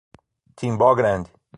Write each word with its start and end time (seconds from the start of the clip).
Timbó 0.55 0.95
Grande 0.95 1.29